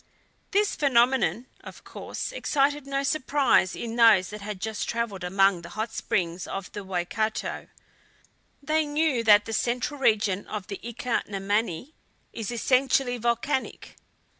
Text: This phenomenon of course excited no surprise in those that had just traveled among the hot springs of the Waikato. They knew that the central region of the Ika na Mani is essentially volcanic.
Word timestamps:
This 0.49 0.75
phenomenon 0.75 1.45
of 1.63 1.83
course 1.83 2.31
excited 2.31 2.87
no 2.87 3.03
surprise 3.03 3.75
in 3.75 3.95
those 3.97 4.31
that 4.31 4.41
had 4.41 4.59
just 4.59 4.89
traveled 4.89 5.23
among 5.23 5.61
the 5.61 5.69
hot 5.77 5.93
springs 5.93 6.47
of 6.47 6.71
the 6.71 6.83
Waikato. 6.83 7.67
They 8.63 8.83
knew 8.87 9.23
that 9.23 9.45
the 9.45 9.53
central 9.53 9.99
region 9.99 10.47
of 10.47 10.65
the 10.65 10.79
Ika 10.81 11.25
na 11.27 11.37
Mani 11.37 11.93
is 12.33 12.49
essentially 12.49 13.19
volcanic. 13.19 13.95